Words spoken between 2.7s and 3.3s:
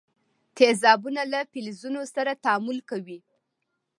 کوي.